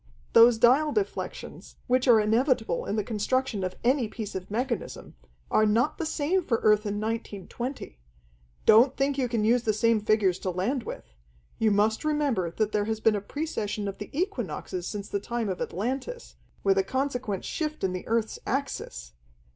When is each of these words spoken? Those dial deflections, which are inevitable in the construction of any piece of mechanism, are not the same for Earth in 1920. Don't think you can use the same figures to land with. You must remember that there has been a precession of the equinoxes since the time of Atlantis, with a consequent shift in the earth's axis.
Those 0.33 0.57
dial 0.57 0.91
deflections, 0.91 1.75
which 1.85 2.07
are 2.07 2.19
inevitable 2.19 2.87
in 2.87 2.95
the 2.95 3.03
construction 3.03 3.63
of 3.63 3.75
any 3.83 4.07
piece 4.07 4.33
of 4.33 4.49
mechanism, 4.49 5.13
are 5.51 5.63
not 5.67 5.99
the 5.99 6.07
same 6.07 6.43
for 6.43 6.57
Earth 6.63 6.87
in 6.87 6.95
1920. 6.99 7.99
Don't 8.65 8.97
think 8.97 9.19
you 9.19 9.29
can 9.29 9.45
use 9.45 9.61
the 9.61 9.73
same 9.73 9.99
figures 9.99 10.39
to 10.39 10.49
land 10.49 10.81
with. 10.85 11.13
You 11.59 11.69
must 11.69 12.03
remember 12.03 12.49
that 12.49 12.71
there 12.71 12.85
has 12.85 12.99
been 12.99 13.15
a 13.15 13.21
precession 13.21 13.87
of 13.87 13.99
the 13.99 14.09
equinoxes 14.11 14.87
since 14.87 15.07
the 15.07 15.19
time 15.19 15.49
of 15.49 15.61
Atlantis, 15.61 16.35
with 16.63 16.79
a 16.79 16.83
consequent 16.83 17.45
shift 17.45 17.83
in 17.83 17.93
the 17.93 18.07
earth's 18.07 18.39
axis. 18.47 19.13